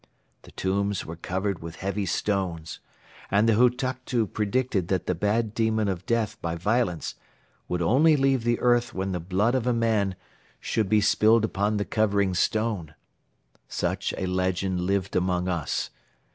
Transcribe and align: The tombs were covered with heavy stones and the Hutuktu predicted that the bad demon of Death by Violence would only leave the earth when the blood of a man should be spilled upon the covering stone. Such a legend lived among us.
The 0.41 0.51
tombs 0.53 1.05
were 1.05 1.15
covered 1.15 1.61
with 1.61 1.75
heavy 1.75 2.07
stones 2.07 2.79
and 3.29 3.47
the 3.47 3.53
Hutuktu 3.53 4.25
predicted 4.33 4.87
that 4.87 5.05
the 5.05 5.13
bad 5.13 5.53
demon 5.53 5.87
of 5.87 6.07
Death 6.07 6.41
by 6.41 6.55
Violence 6.55 7.13
would 7.67 7.83
only 7.83 8.15
leave 8.17 8.43
the 8.43 8.59
earth 8.61 8.95
when 8.95 9.11
the 9.11 9.19
blood 9.19 9.53
of 9.53 9.67
a 9.67 9.73
man 9.73 10.15
should 10.59 10.89
be 10.89 11.01
spilled 11.01 11.45
upon 11.45 11.77
the 11.77 11.85
covering 11.85 12.33
stone. 12.33 12.95
Such 13.67 14.11
a 14.17 14.25
legend 14.25 14.81
lived 14.81 15.15
among 15.15 15.47
us. 15.47 15.91